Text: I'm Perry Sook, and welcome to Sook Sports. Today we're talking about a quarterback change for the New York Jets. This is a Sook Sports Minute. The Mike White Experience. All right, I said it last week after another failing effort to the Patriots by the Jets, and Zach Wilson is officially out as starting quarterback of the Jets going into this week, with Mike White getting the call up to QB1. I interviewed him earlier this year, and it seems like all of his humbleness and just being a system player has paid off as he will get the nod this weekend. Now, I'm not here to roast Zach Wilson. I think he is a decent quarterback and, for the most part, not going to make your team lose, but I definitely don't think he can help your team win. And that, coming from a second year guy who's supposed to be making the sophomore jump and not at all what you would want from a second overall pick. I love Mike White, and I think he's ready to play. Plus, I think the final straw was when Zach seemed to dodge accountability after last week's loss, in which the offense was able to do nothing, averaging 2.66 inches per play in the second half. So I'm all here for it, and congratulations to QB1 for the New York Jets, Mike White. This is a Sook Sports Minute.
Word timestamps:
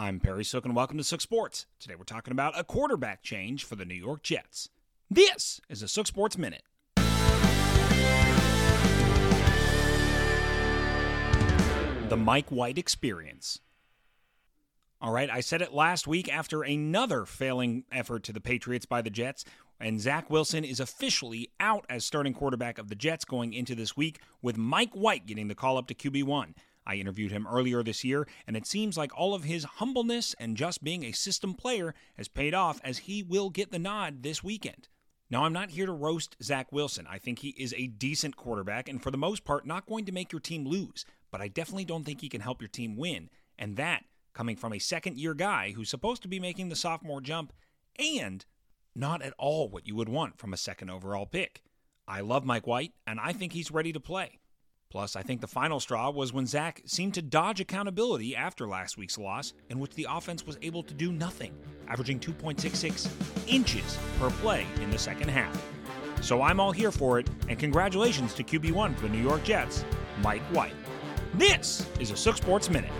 I'm 0.00 0.18
Perry 0.18 0.44
Sook, 0.46 0.64
and 0.64 0.74
welcome 0.74 0.96
to 0.96 1.04
Sook 1.04 1.20
Sports. 1.20 1.66
Today 1.78 1.94
we're 1.94 2.04
talking 2.04 2.32
about 2.32 2.58
a 2.58 2.64
quarterback 2.64 3.22
change 3.22 3.64
for 3.64 3.76
the 3.76 3.84
New 3.84 3.92
York 3.94 4.22
Jets. 4.22 4.70
This 5.10 5.60
is 5.68 5.82
a 5.82 5.88
Sook 5.88 6.06
Sports 6.06 6.38
Minute. 6.38 6.62
The 12.08 12.16
Mike 12.16 12.48
White 12.48 12.78
Experience. 12.78 13.60
All 15.02 15.12
right, 15.12 15.28
I 15.28 15.40
said 15.40 15.60
it 15.60 15.74
last 15.74 16.06
week 16.06 16.32
after 16.32 16.62
another 16.62 17.26
failing 17.26 17.84
effort 17.92 18.22
to 18.22 18.32
the 18.32 18.40
Patriots 18.40 18.86
by 18.86 19.02
the 19.02 19.10
Jets, 19.10 19.44
and 19.78 20.00
Zach 20.00 20.30
Wilson 20.30 20.64
is 20.64 20.80
officially 20.80 21.50
out 21.60 21.84
as 21.90 22.06
starting 22.06 22.32
quarterback 22.32 22.78
of 22.78 22.88
the 22.88 22.94
Jets 22.94 23.26
going 23.26 23.52
into 23.52 23.74
this 23.74 23.98
week, 23.98 24.20
with 24.40 24.56
Mike 24.56 24.94
White 24.94 25.26
getting 25.26 25.48
the 25.48 25.54
call 25.54 25.76
up 25.76 25.88
to 25.88 25.94
QB1. 25.94 26.54
I 26.86 26.96
interviewed 26.96 27.30
him 27.30 27.46
earlier 27.46 27.82
this 27.82 28.04
year, 28.04 28.26
and 28.46 28.56
it 28.56 28.66
seems 28.66 28.96
like 28.96 29.16
all 29.16 29.34
of 29.34 29.44
his 29.44 29.64
humbleness 29.64 30.34
and 30.38 30.56
just 30.56 30.82
being 30.82 31.04
a 31.04 31.12
system 31.12 31.54
player 31.54 31.94
has 32.16 32.28
paid 32.28 32.54
off 32.54 32.80
as 32.82 32.98
he 32.98 33.22
will 33.22 33.50
get 33.50 33.70
the 33.70 33.78
nod 33.78 34.22
this 34.22 34.42
weekend. 34.42 34.88
Now, 35.30 35.44
I'm 35.44 35.52
not 35.52 35.70
here 35.70 35.86
to 35.86 35.92
roast 35.92 36.36
Zach 36.42 36.72
Wilson. 36.72 37.06
I 37.08 37.18
think 37.18 37.38
he 37.38 37.50
is 37.50 37.72
a 37.76 37.86
decent 37.86 38.36
quarterback 38.36 38.88
and, 38.88 39.00
for 39.00 39.12
the 39.12 39.18
most 39.18 39.44
part, 39.44 39.64
not 39.64 39.86
going 39.86 40.04
to 40.06 40.12
make 40.12 40.32
your 40.32 40.40
team 40.40 40.66
lose, 40.66 41.04
but 41.30 41.40
I 41.40 41.46
definitely 41.46 41.84
don't 41.84 42.04
think 42.04 42.20
he 42.20 42.28
can 42.28 42.40
help 42.40 42.60
your 42.60 42.68
team 42.68 42.96
win. 42.96 43.30
And 43.56 43.76
that, 43.76 44.04
coming 44.32 44.56
from 44.56 44.72
a 44.72 44.80
second 44.80 45.18
year 45.18 45.34
guy 45.34 45.72
who's 45.76 45.90
supposed 45.90 46.22
to 46.22 46.28
be 46.28 46.40
making 46.40 46.68
the 46.68 46.76
sophomore 46.76 47.20
jump 47.20 47.52
and 47.96 48.44
not 48.94 49.22
at 49.22 49.34
all 49.38 49.68
what 49.68 49.86
you 49.86 49.94
would 49.94 50.08
want 50.08 50.38
from 50.38 50.52
a 50.52 50.56
second 50.56 50.90
overall 50.90 51.26
pick. 51.26 51.62
I 52.08 52.22
love 52.22 52.44
Mike 52.44 52.66
White, 52.66 52.92
and 53.06 53.20
I 53.20 53.32
think 53.32 53.52
he's 53.52 53.70
ready 53.70 53.92
to 53.92 54.00
play. 54.00 54.40
Plus, 54.90 55.14
I 55.14 55.22
think 55.22 55.40
the 55.40 55.46
final 55.46 55.78
straw 55.78 56.10
was 56.10 56.32
when 56.32 56.46
Zach 56.46 56.82
seemed 56.84 57.14
to 57.14 57.22
dodge 57.22 57.60
accountability 57.60 58.34
after 58.34 58.66
last 58.66 58.98
week's 58.98 59.18
loss, 59.18 59.52
in 59.68 59.78
which 59.78 59.94
the 59.94 60.08
offense 60.10 60.44
was 60.44 60.58
able 60.62 60.82
to 60.82 60.92
do 60.92 61.12
nothing, 61.12 61.54
averaging 61.86 62.18
2.66 62.18 63.08
inches 63.46 63.98
per 64.18 64.30
play 64.30 64.66
in 64.80 64.90
the 64.90 64.98
second 64.98 65.28
half. 65.28 65.56
So 66.20 66.42
I'm 66.42 66.58
all 66.58 66.72
here 66.72 66.90
for 66.90 67.20
it, 67.20 67.30
and 67.48 67.56
congratulations 67.56 68.34
to 68.34 68.42
QB1 68.42 68.96
for 68.96 69.02
the 69.02 69.10
New 69.10 69.22
York 69.22 69.44
Jets, 69.44 69.84
Mike 70.22 70.42
White. 70.52 70.74
This 71.34 71.86
is 72.00 72.10
a 72.10 72.16
Sook 72.16 72.36
Sports 72.36 72.68
Minute. 72.68 72.90